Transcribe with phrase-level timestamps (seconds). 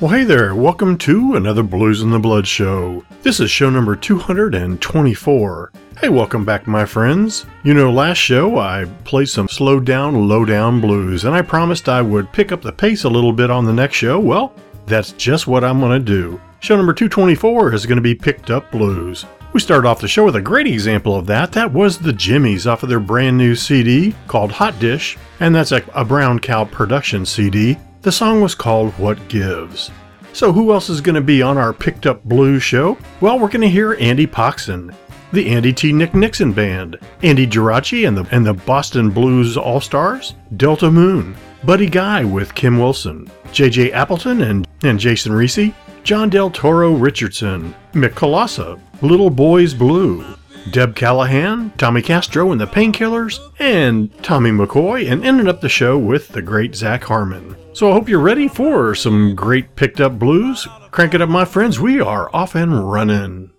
[0.00, 0.54] Well, hey there.
[0.54, 3.04] Welcome to another Blues in the Blood show.
[3.22, 5.72] This is show number 224.
[6.00, 7.46] Hey, welcome back, my friends.
[7.64, 11.88] You know, last show I played some slow down, low down blues, and I promised
[11.88, 14.20] I would pick up the pace a little bit on the next show.
[14.20, 14.54] Well,
[14.86, 16.40] that's just what I'm going to do.
[16.60, 19.26] Show number 224 is going to be picked up blues.
[19.52, 21.50] We started off the show with a great example of that.
[21.50, 25.72] That was the Jimmys off of their brand new CD called Hot Dish, and that's
[25.72, 27.76] a, a Brown Cow production CD.
[28.02, 29.90] The song was called What Gives.
[30.32, 32.96] So, who else is going to be on our Picked Up Blues show?
[33.20, 34.94] Well, we're going to hear Andy Poxon,
[35.32, 35.92] the Andy T.
[35.92, 41.36] Nick Nixon Band, Andy Geraci and the, and the Boston Blues All Stars, Delta Moon,
[41.64, 43.90] Buddy Guy with Kim Wilson, J.J.
[43.90, 45.74] Appleton and, and Jason Ricci,
[46.04, 50.24] Jonn Del Toro Richardson, Mick Kolassa, Little Boys Blue,
[50.70, 55.98] Deb Callahan, Tommy Castro and the Painkillers, and Tommy McCoy, and ended up the show
[55.98, 57.56] with the great Zac Harmon.
[57.78, 60.66] So I hope you're ready for some great picked up blues.
[60.90, 61.78] Crank it up, my friends.
[61.78, 63.52] We are off and running.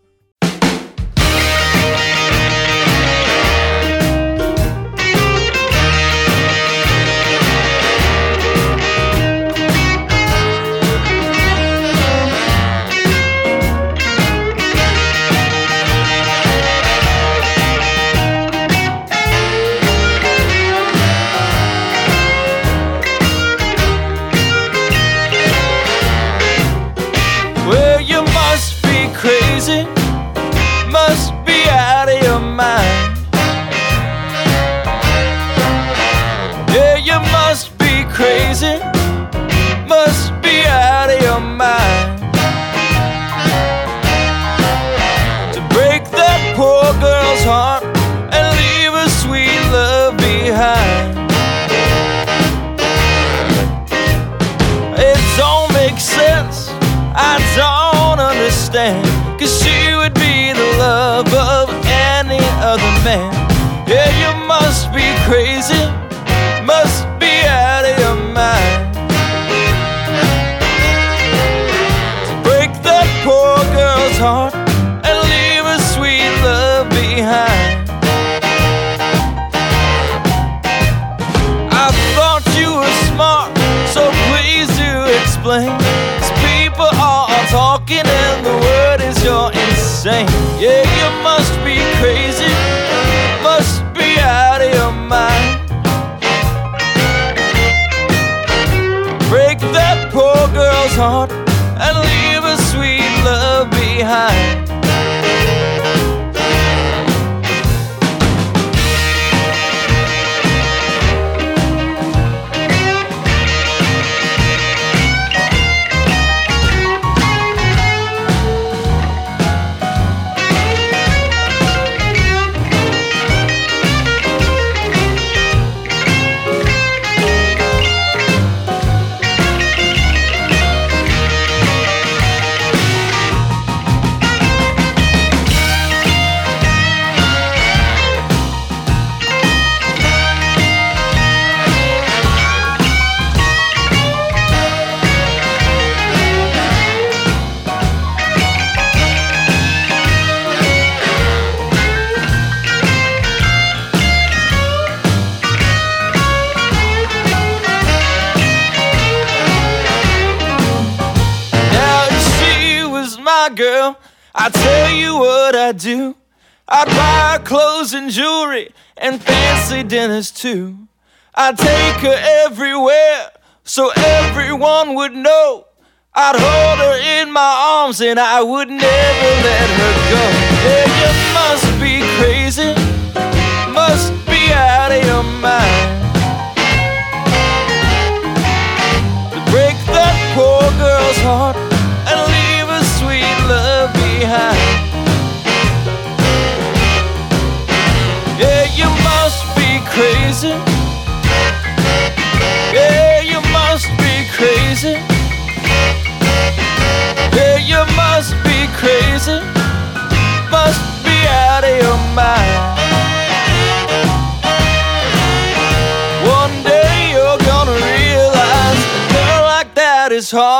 [169.83, 170.87] Dinners too.
[171.35, 173.31] I'd take her everywhere
[173.63, 175.65] so everyone would know.
[176.13, 180.23] I'd hold her in my arms and I would never let her go.
[180.65, 181.98] Yeah, you must be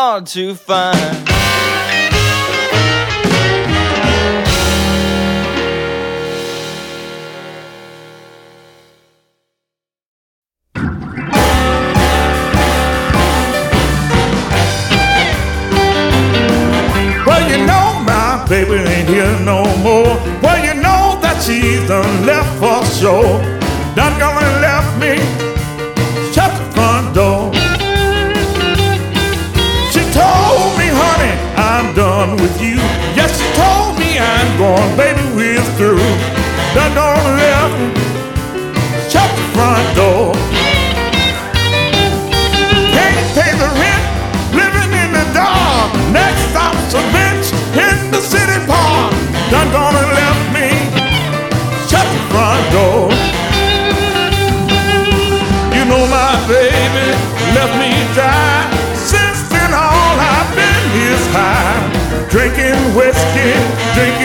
[0.10, 0.98] hard to find.
[17.24, 20.18] Well, you know my baby ain't here no more.
[20.42, 23.44] Well, you know that she's done left for sure.
[23.96, 24.29] Done gone.
[34.76, 35.98] I'm baby, we're through.
[36.76, 37.78] Done gone and left.
[39.10, 40.34] Shut the front door.
[42.94, 44.06] Can't pay the rent,
[44.54, 45.90] living in the dark.
[46.14, 49.14] Next stop's a bench in the city park.
[49.50, 50.70] Done gone and left me.
[51.90, 53.10] Shut the front door.
[55.74, 57.08] You know my baby
[57.58, 58.70] left me dry.
[58.94, 61.90] Since then all I've been is high.
[62.30, 63.58] Drinking whiskey,
[63.96, 64.19] drinking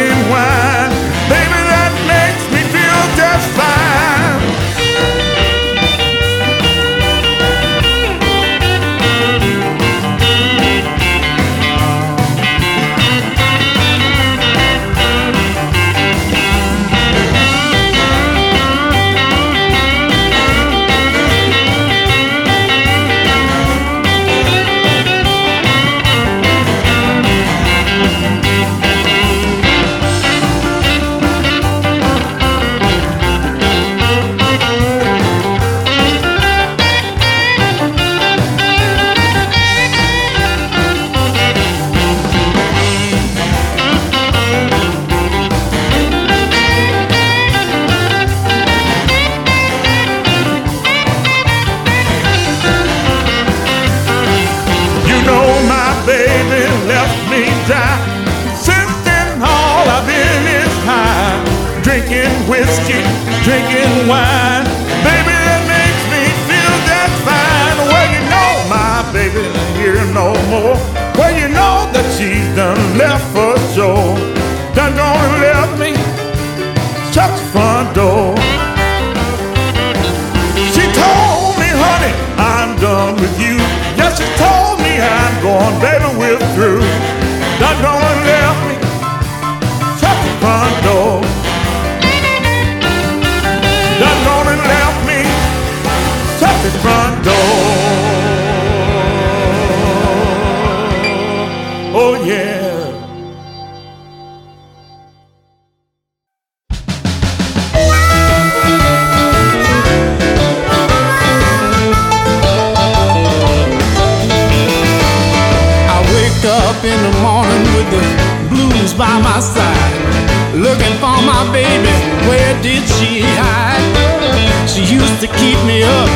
[116.45, 118.03] wake up in the morning with the
[118.49, 120.55] blues by my side.
[120.55, 121.93] Looking for my baby,
[122.29, 124.69] where did she hide?
[124.69, 126.11] She used to keep me up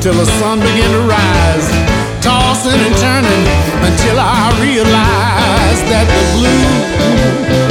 [0.00, 1.68] till the sun began to rise.
[2.22, 3.44] Tossing and turning
[3.84, 7.69] until I realized that the blues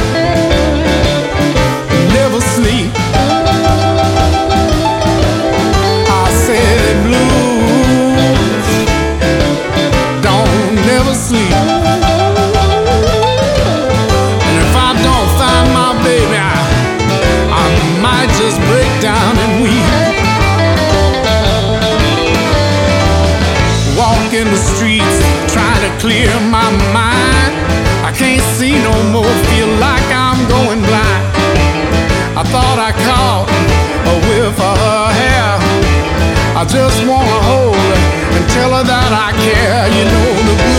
[26.00, 27.54] clear my mind.
[28.08, 31.26] I can't see no more, feel like I'm going blind.
[32.40, 33.48] I thought I caught
[34.08, 35.52] a whiff of her hair.
[36.56, 38.00] I just wanna hold her
[38.36, 39.84] and tell her that I care.
[39.96, 40.79] You know the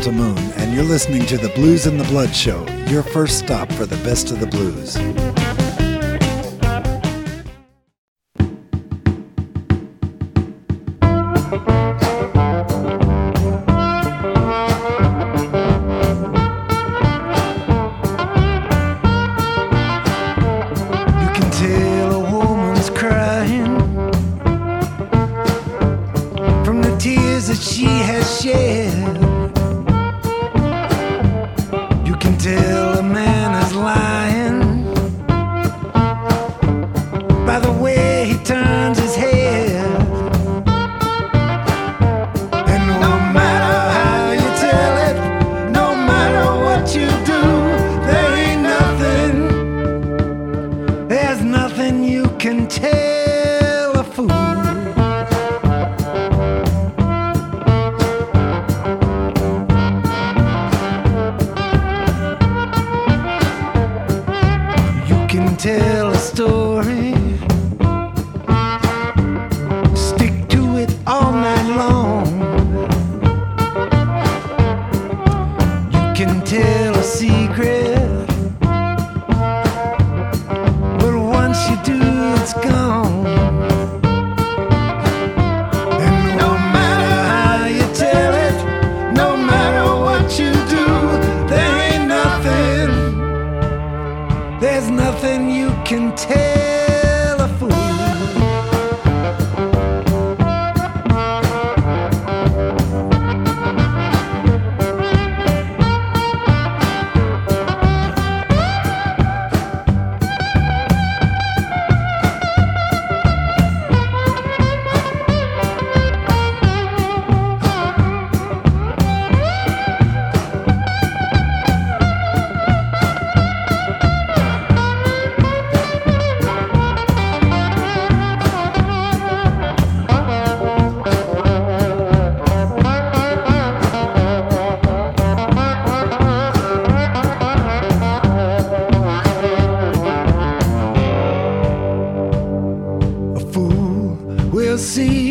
[0.00, 3.70] Delta Moon, and you're listening to the Blues in the Blood Show, your first stop
[3.72, 4.96] for the best of the blues.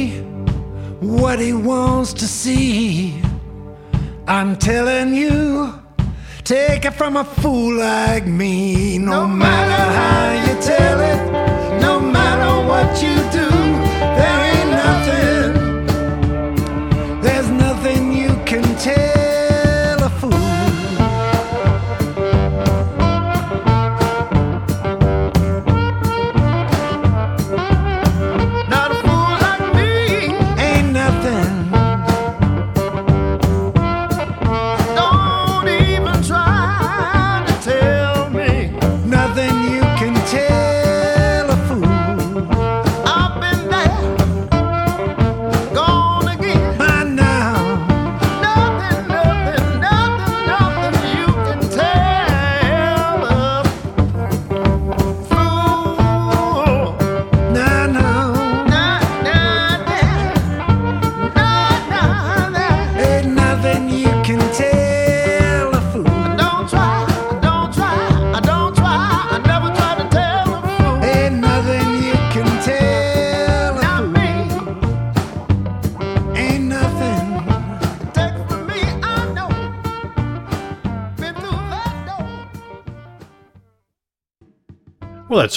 [0.09, 0.21] See
[0.99, 3.21] what he wants to see.
[4.27, 5.73] I'm telling you,
[6.43, 8.97] take it from a fool like me.
[8.97, 13.28] No matter how you tell it, no matter what you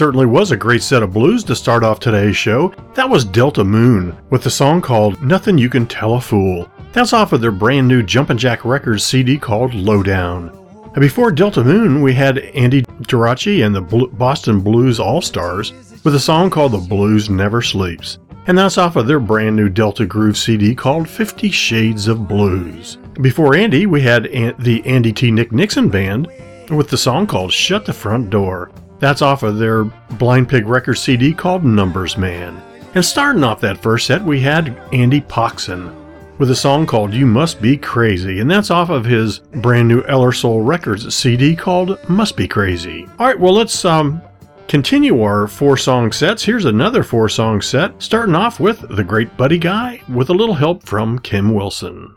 [0.02, 2.74] certainly was a great set of blues to start off today's show.
[2.94, 6.68] That was Delta Moon with the song called Nothing You Can Tell a Fool.
[6.90, 10.48] That's off of their brand new Jumpin' Jack Records CD called Lowdown.
[10.86, 16.16] And before Delta Moon, we had Andy Geraci and the Boston Blues All Stars with
[16.16, 18.18] a song called The Blues Never Sleeps.
[18.48, 22.98] And that's off of their brand new Delta Groove CD called Fifty Shades of Blues.
[23.20, 24.24] Before Andy, we had
[24.58, 25.30] the Andy T.
[25.30, 26.26] Nick Nixon Band
[26.70, 28.72] with the song called Shut the Front Door.
[29.02, 32.62] That's off of their Blind Pig Records CD called Numbers Man.
[32.94, 35.92] And starting off that first set, we had Andy Poxon
[36.38, 40.02] with a song called You Must Be Crazy, and that's off of his brand new
[40.02, 43.08] EllerSoul Records CD called Must Be Crazy.
[43.18, 44.22] All right, well, let's um,
[44.68, 46.44] continue our four song sets.
[46.44, 50.54] Here's another four song set, starting off with The Great Buddy Guy with a little
[50.54, 52.14] help from Kim Wilson.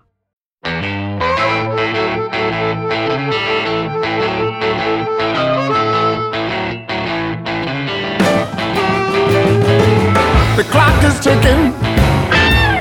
[10.55, 11.73] The clock is ticking,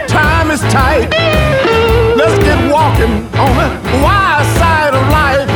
[0.07, 1.09] time is tight.
[2.17, 3.69] Let's get walking on the
[4.03, 5.49] wide side of life.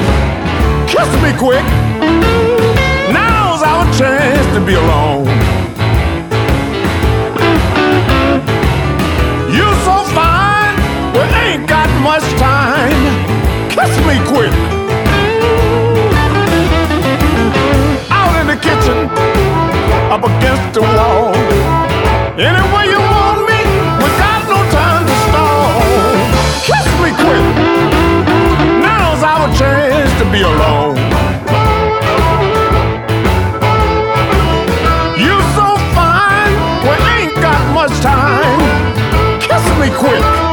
[0.89, 1.65] Kiss me quick
[3.13, 5.27] now's our chance to be alone.
[9.57, 10.77] You're so fine,
[11.15, 13.01] we ain't got much time.
[13.75, 14.55] Kiss me quick.
[18.11, 18.99] Out in the kitchen,
[20.15, 21.98] up against the wall.
[22.41, 23.59] Anywhere you want me,
[23.99, 25.83] we got no time to stall.
[26.63, 27.47] Kiss me quick.
[28.81, 30.95] Now's our chance to be alone.
[35.19, 36.55] You so fine,
[36.87, 39.41] we ain't got much time.
[39.41, 40.48] Kiss me quick.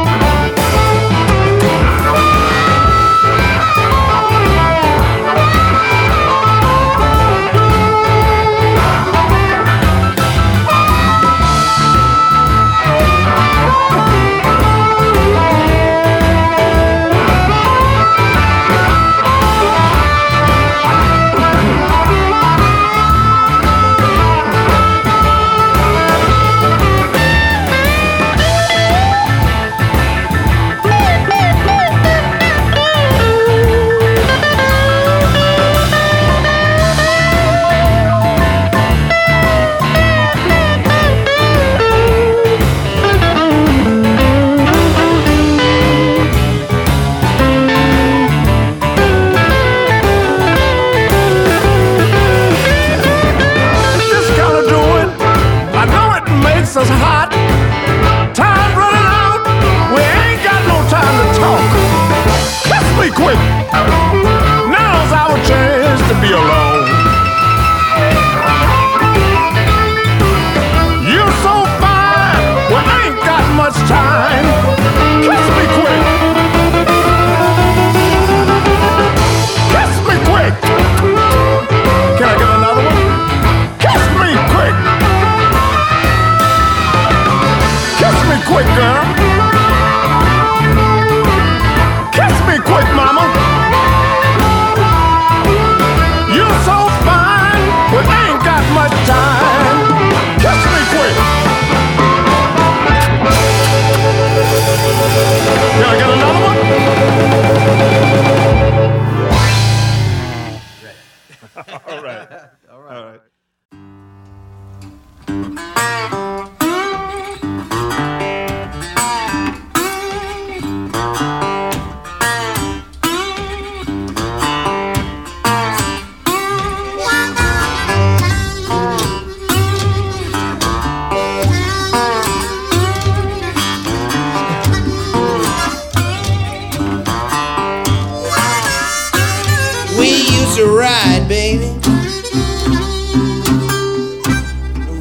[140.96, 141.66] ride, baby.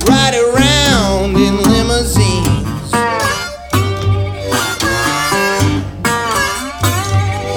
[0.09, 2.91] Ride around in limousines.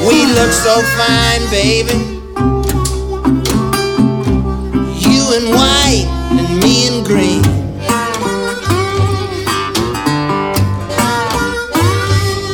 [0.07, 1.99] We look so fine, baby.
[5.07, 7.43] You in white and me in green.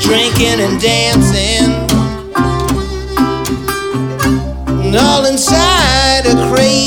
[0.00, 1.84] Drinking and dancing.
[4.84, 5.38] And all in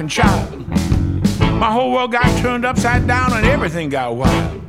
[0.00, 0.68] and child.
[1.58, 4.62] My whole world got turned upside down and everything got wild.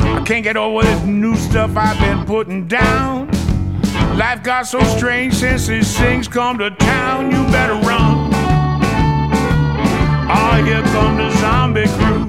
[0.00, 3.28] I can't get over this new stuff I've been putting down.
[4.16, 7.30] Life got so strange since these things come to town.
[7.30, 8.30] You better run.
[10.28, 12.25] Oh, here come the zombie crew.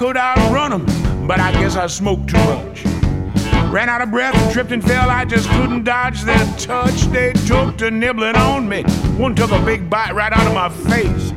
[0.00, 0.86] Could outrun them,
[1.26, 2.86] but I guess I smoked too much.
[3.70, 5.10] Ran out of breath, tripped and fell.
[5.10, 7.02] I just couldn't dodge their touch.
[7.12, 8.82] They took to nibbling on me.
[9.18, 11.32] One took a big bite right out of my face.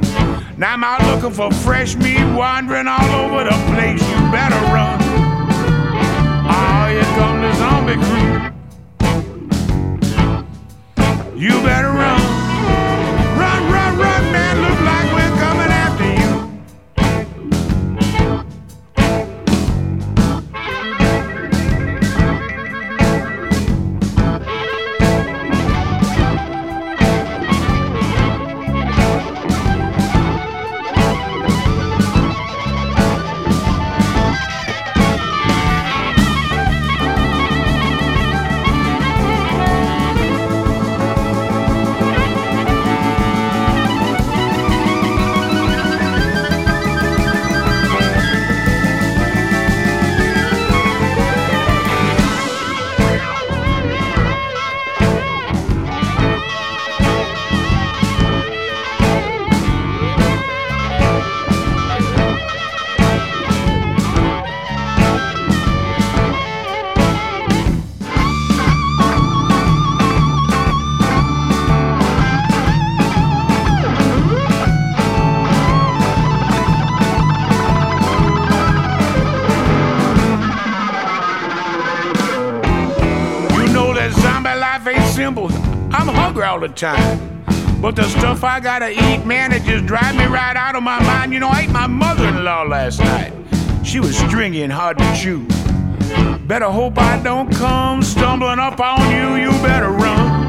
[0.55, 4.01] Now I'm out looking for fresh meat, wandering all over the place.
[4.01, 4.97] You better run.
[6.47, 8.49] Oh, here come the zombie crew.
[11.37, 12.03] You better run.
[12.13, 12.32] Run,
[86.53, 87.43] all the time.
[87.81, 91.01] But the stuff I gotta eat, man, it just drive me right out of my
[91.01, 91.33] mind.
[91.33, 93.33] You know, I ate my mother-in-law last night.
[93.83, 95.47] She was stringy and hard to chew.
[96.45, 99.43] Better hope I don't come stumbling up on you.
[99.43, 100.45] You better run.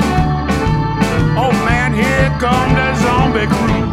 [1.39, 3.84] Oh man, here come the zombie crew.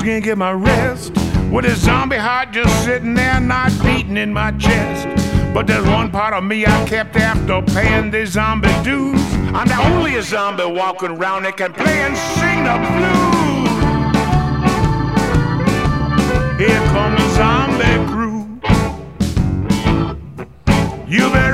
[0.00, 1.12] Just can't get my rest.
[1.52, 5.06] With a zombie heart just sitting there, not beating in my chest.
[5.52, 9.20] But there's one part of me I kept after paying the zombie dues.
[9.52, 13.68] I'm the only zombie walking around that can play and sing the blues.
[16.58, 18.46] Here come the zombie crew.
[21.06, 21.49] You better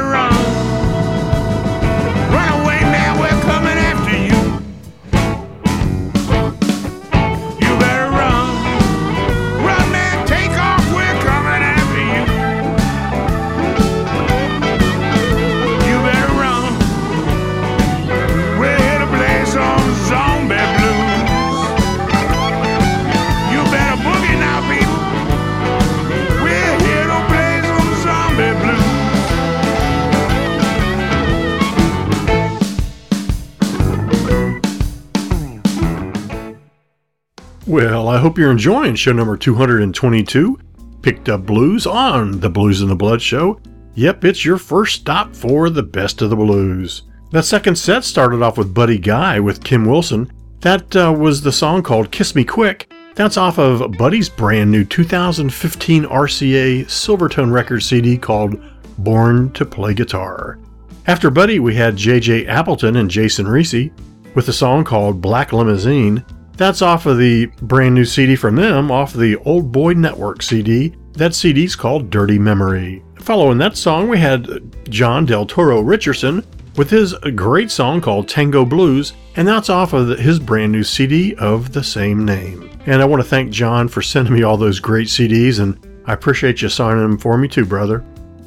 [38.17, 40.59] I hope you're enjoying show number 222,
[41.03, 43.61] Picked Up Blues on the Blues in the Blood show.
[43.95, 47.03] Yep, it's your first stop for the best of the blues.
[47.33, 50.33] That second set started off with Buddy Guy with Kim Wilson.
[50.61, 52.91] That uh, was the song called Kiss Me Quick.
[53.15, 58.59] That's off of Buddy's brand new 2015 RCA Silvertone record CD called
[58.97, 60.59] Born to Play Guitar.
[61.07, 63.93] After Buddy, we had JJ Appleton and Jason Ricci
[64.35, 66.25] with a song called Black Limousine.
[66.57, 70.95] That's off of the brand new CD from them, off the Old Boy Network CD.
[71.13, 73.03] That CD's called Dirty Memory.
[73.21, 74.45] Following that song, we had
[74.85, 76.45] Jonn Del Toro Richardson
[76.77, 80.83] with his great song called Tengo Blues, and that's off of the- his brand new
[80.83, 82.71] CD of the same name.
[82.87, 85.77] And I want to thank Jonn for sending me all those great CDs, and
[86.07, 88.03] I appreciate you signing them for me too, brother.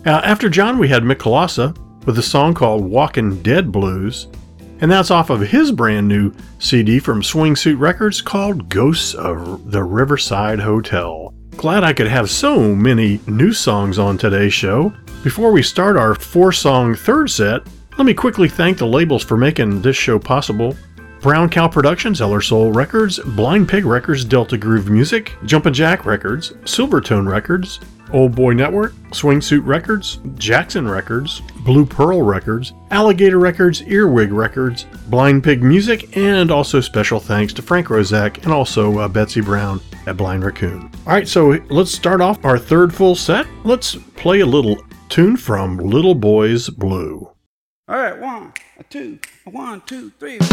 [0.05, 4.27] Uh, after Jonn, we had Mick Kolassa with a song called Walking Dead Blues,
[4.81, 9.71] and that's off of his brand new CD from Swing Suit Records called Ghosts of
[9.71, 11.33] the Riverside Hotel.
[11.57, 14.93] Glad I could have so many new songs on today's show.
[15.23, 17.61] Before we start our four song third set,
[17.97, 20.75] let me quickly thank the labels for making this show possible.
[21.19, 27.29] Brown Cow Productions, EllerSoul Records, Blind Pig Records, Delta Groove Music, Jumpin' Jack Records, Silvertone
[27.29, 34.31] Records, Old Boy Network, Swing Suit Records, Jaxon Records, Blue Pearl Records, Alligator Records, Earwig
[34.31, 39.41] Records, Blind Pig Music, and also special thanks to Frank Roszak and also uh, Betsy
[39.41, 40.89] Brown at Blind Raccoon.
[41.05, 43.47] All right, so let's start off our third full set.
[43.63, 47.31] Let's play a little tune from Little Boys Blue.
[47.87, 48.53] All right, one,
[48.89, 50.37] two, one, two, three.
[50.39, 50.49] When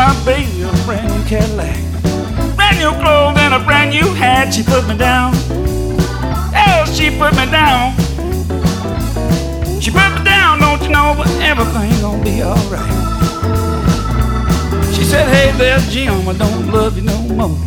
[0.00, 1.76] my baby a brand new Cadillac,
[2.56, 5.32] brand new clothes and a brand new hat, she put me down.
[6.56, 7.92] Oh, she put me down.
[9.78, 12.88] She put me down, don't you know, but everything gonna be alright.
[14.94, 17.58] She said, hey there, Jim, I don't love you no more.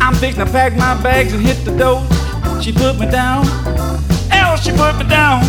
[0.00, 2.06] I'm fixing to pack my bags and hit the door.
[2.62, 3.46] She put me down.
[4.30, 5.42] Oh, she put me down.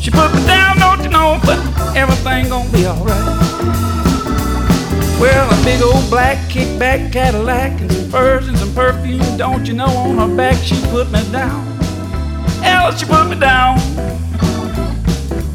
[0.00, 1.58] She put me down, don't you know, but
[1.94, 3.37] everything gonna be alright.
[5.20, 9.74] Well, a big old black kickback Cadillac and some furs and some perfume, don't you
[9.74, 11.66] know, on her back she put me down.
[12.62, 13.78] Hell, she put me down.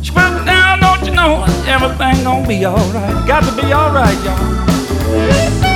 [0.04, 3.28] She put me down, don't you know, everything gonna be alright.
[3.28, 5.73] Got to be alright, y'all.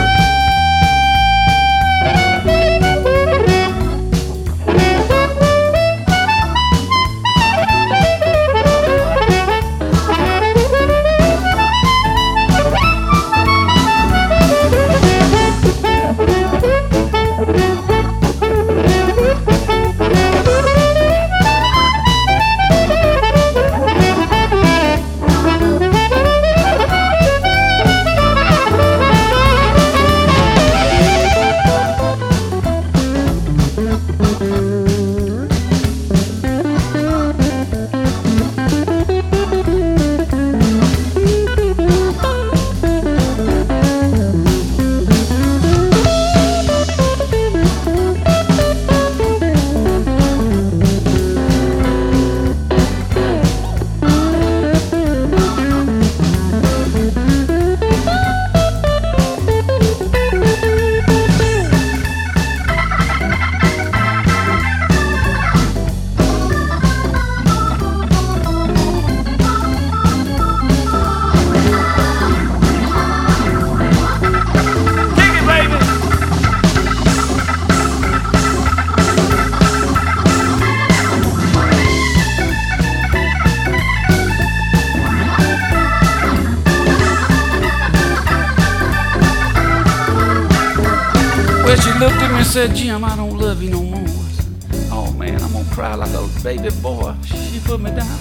[95.78, 97.14] Cry like a baby boy.
[97.24, 98.20] She put me down.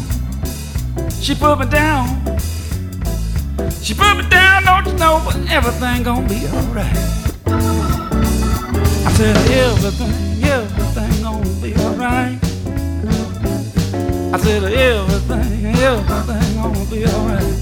[1.22, 2.06] She put me down.
[3.80, 6.98] She put me down, don't you know, but everything gonna be alright.
[9.06, 12.38] I said, everything, everything gonna be alright.
[14.34, 17.54] I said, everything, everything gonna be alright.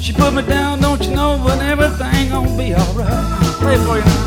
[0.00, 3.42] She put me down, don't you know, but everything gonna be alright.
[3.58, 4.25] Play for you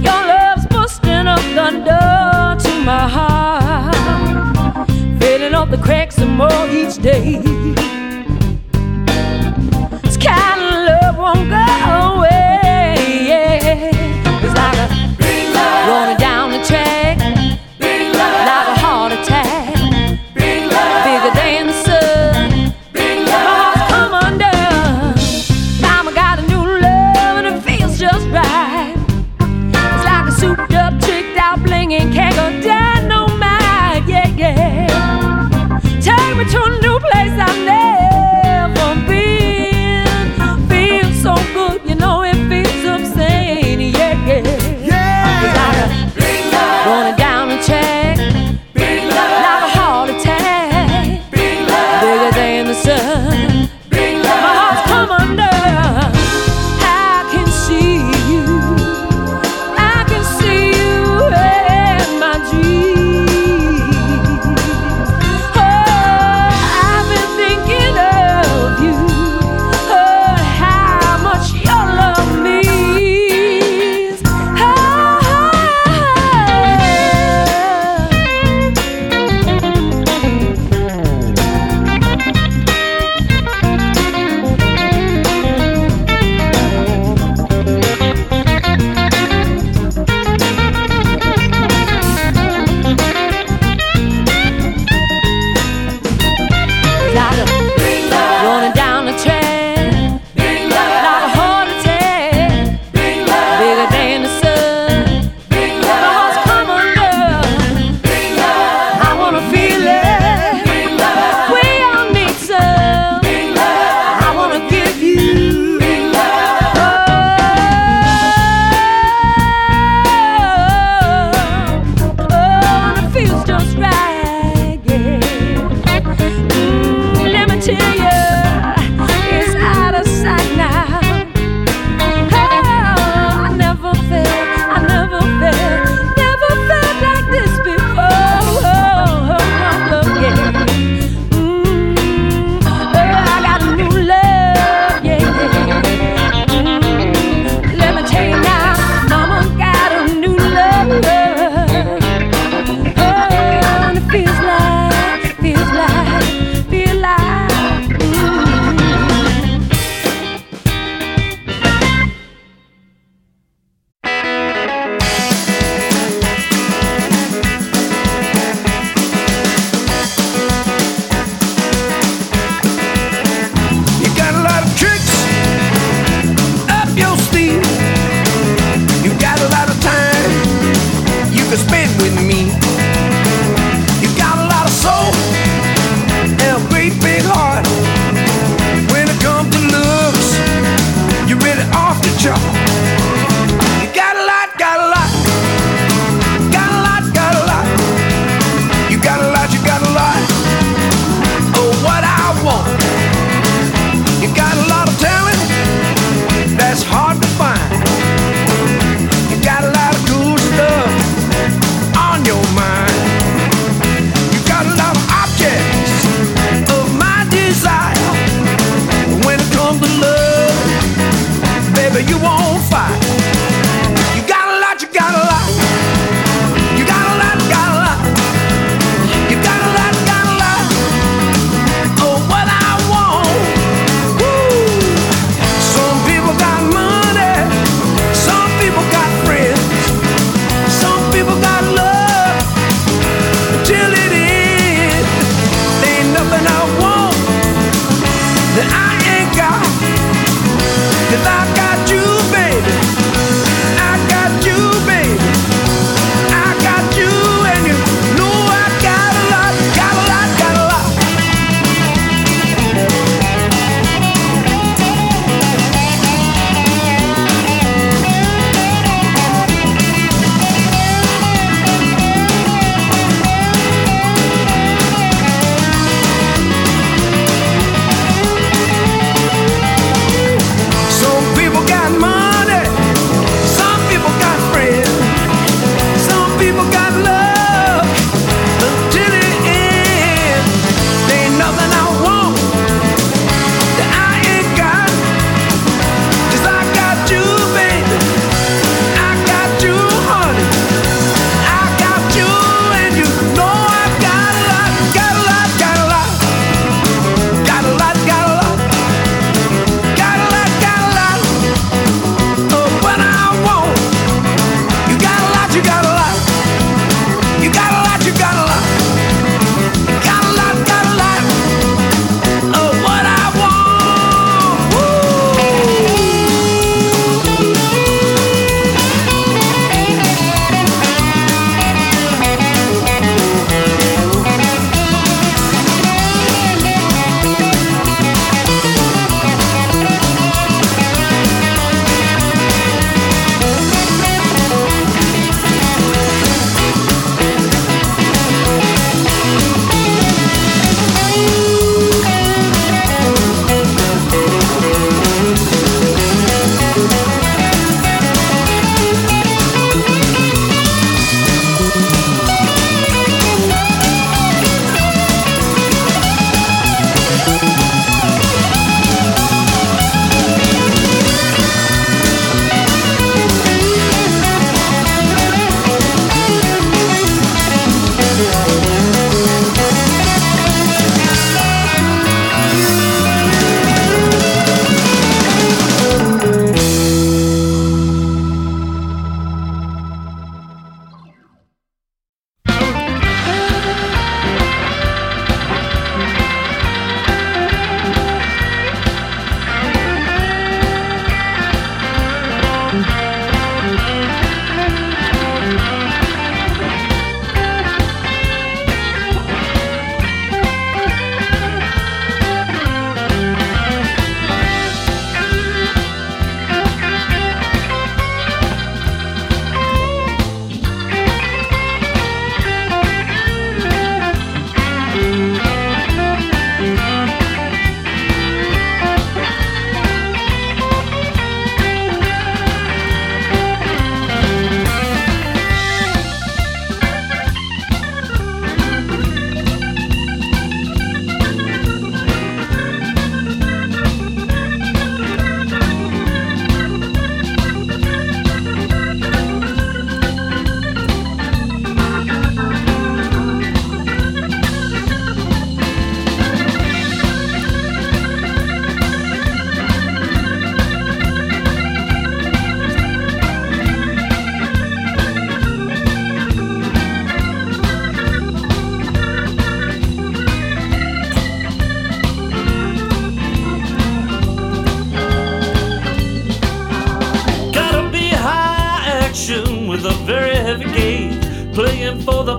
[0.04, 4.88] Your love's busting up thunder to my heart,
[5.20, 7.42] filling up the cracks some more each day.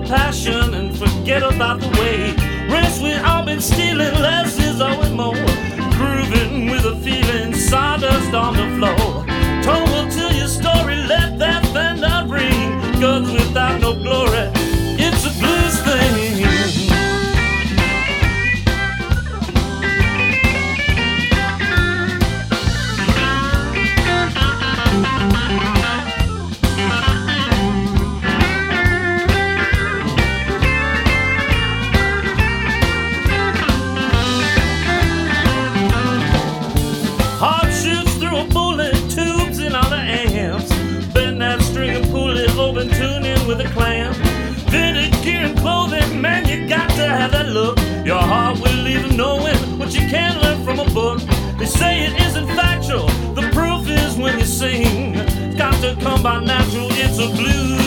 [0.07, 2.33] Passion and forget about the way.
[2.69, 4.66] Rest we all been stealing, less
[56.07, 57.86] come by natural, it's a blues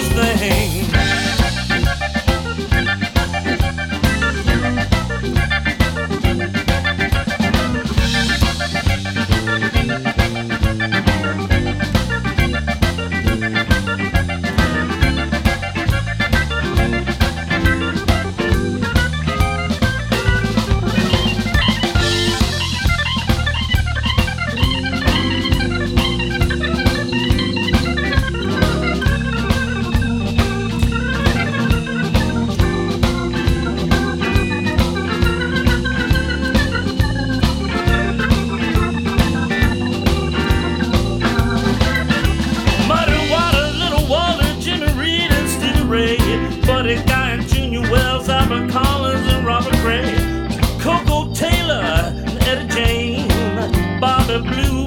[54.43, 54.80] Blue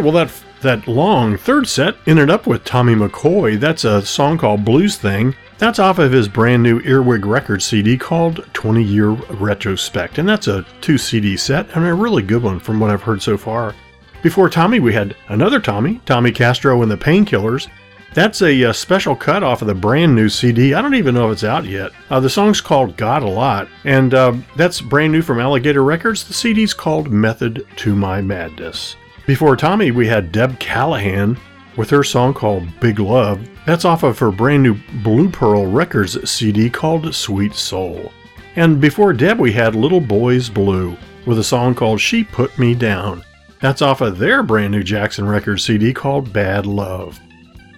[0.00, 3.58] right, well that that long third set ended up with Tommy McCoy.
[3.58, 5.34] That's a song called Blues Thing.
[5.58, 10.48] That's off of his brand new Earwig Records CD called 20 Year Retrospect, and that's
[10.48, 13.74] a two CD set and a really good one from what I've heard so far.
[14.22, 17.68] Before Tommy, we had another Tommy, Tommy Castro and the Painkillers.
[18.12, 20.74] That's a, uh special cut off of the brand new CD.
[20.74, 21.92] I don't even know if it's out yet.
[22.10, 26.24] Uh, the song's called Got A Lot, and uh, that's brand new from Alligator Records.
[26.24, 28.96] The CD's called Method to My Madness.
[29.26, 31.38] Before Tommy, we had Deb Callahan
[31.76, 33.48] with her song called Big Love.
[33.66, 38.12] That's off of her brand new Blue Pearl Records CD called Sweet Soul.
[38.56, 40.96] And before Deb, we had Little Boys Blue
[41.26, 43.22] with a song called She Put Me Down.
[43.60, 47.20] That's off of their brand new Jaxon Records CD called Bad Love.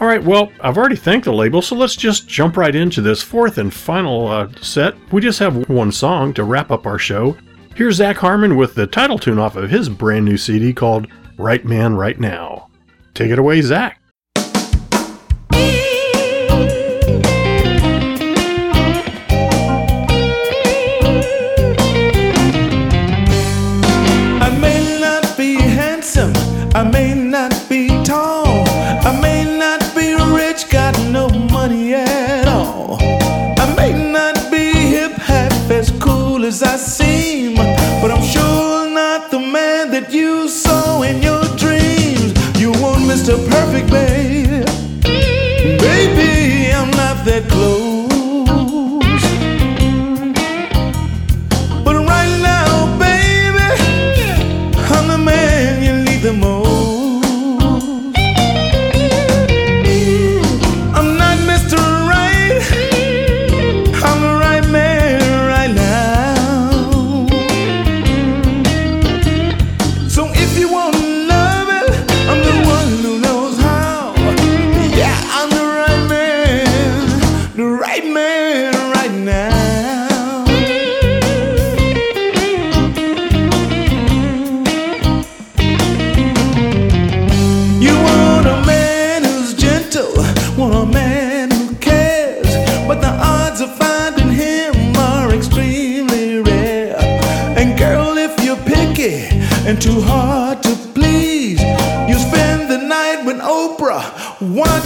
[0.01, 3.23] All right, well, I've already thanked the label, so let's just jump right into this
[3.23, 4.95] fourth and final uh, set.
[5.13, 7.37] We just have one song to wrap up our show.
[7.75, 11.09] Here's Zac Harmon with the title tune off of his brand new CD called
[11.39, 12.69] Right Man Right Now.
[13.15, 14.02] Take it away, Zac.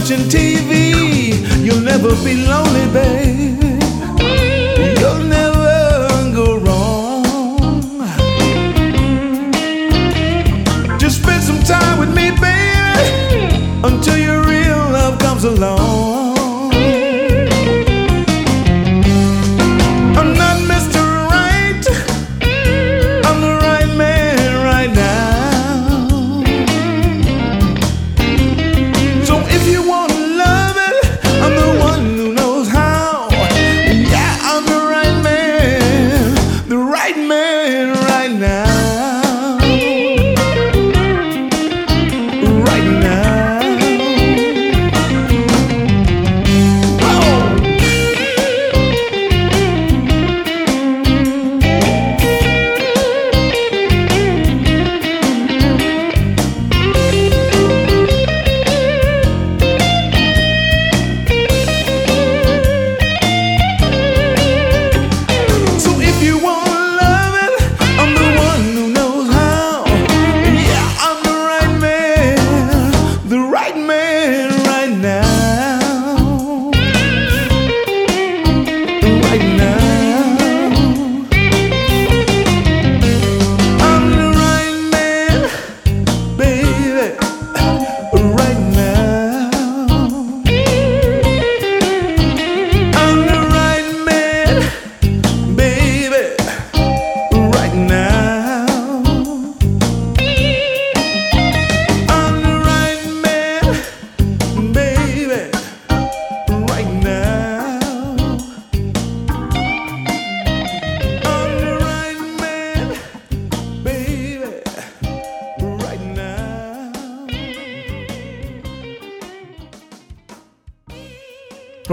[0.09, 1.65] Watching TV.
[1.65, 3.36] You'll never be lonely, baby.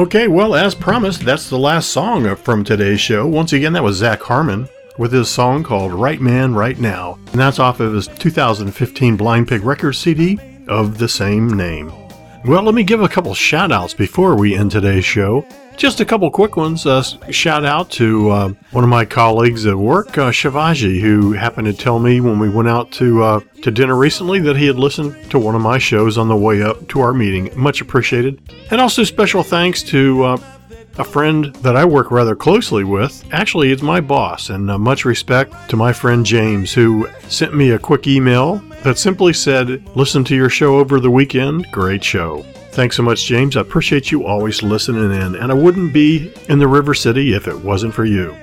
[0.04, 3.26] Okay, well, as promised, that's the last song from today's show.
[3.26, 7.40] Once again, that was Zac Harmon with his song called Right Man Right Now, and
[7.40, 10.38] that's off of his 2015 Blind Pig Records CD
[10.68, 11.90] of the same name.
[12.44, 15.46] Well, let me give a couple shout outs before we end today's show.
[15.78, 16.84] Just a couple quick ones.
[16.84, 21.68] Uh, shout out to uh, one of my colleagues at work, uh, Shivaji, who happened
[21.68, 24.76] to tell me when we went out to uh, to dinner recently that he had
[24.76, 27.50] listened to one of my shows on the way up to our meeting.
[27.56, 28.38] Much appreciated.
[28.70, 30.36] And also special thanks to uh,
[30.98, 33.24] a friend that I work rather closely with.
[33.32, 37.70] Actually, it's my boss, and uh, much respect to my friend James, who sent me
[37.70, 41.66] a quick email that simply said, Listen to your show over the weekend.
[41.72, 42.42] Great show.
[42.72, 43.56] Thanks so much, James.
[43.56, 47.48] I appreciate you always listening in, and I wouldn't be in the River City if
[47.48, 48.36] it wasn't for you.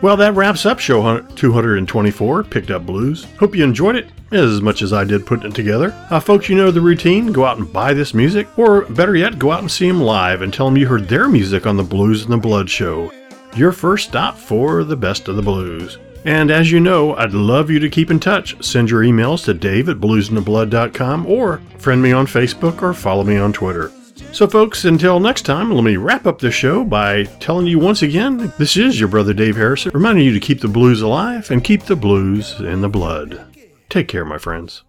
[0.00, 3.24] Well, that wraps up show 224, Picked Up Blues.
[3.38, 5.92] Hope you enjoyed it as much as I did putting it together.
[6.10, 7.32] Uh, folks, you know the routine.
[7.32, 10.42] Go out and buy this music, or better yet, go out and see them live
[10.42, 13.10] and tell them you heard their music on the Blues and the Blood show.
[13.56, 15.98] Your first stop for the best of the blues.
[16.24, 18.62] And as you know, I'd love you to keep in touch.
[18.64, 23.36] Send your emails to dave at bluesandtheblood.com or friend me on Facebook or follow me
[23.36, 23.90] on Twitter.
[24.32, 28.02] So, folks, until next time, let me wrap up the show by telling you once
[28.02, 31.64] again this is your brother Dave Harrison, reminding you to keep the blues alive and
[31.64, 33.44] keep the blues in the blood.
[33.88, 34.82] Take care, my friends.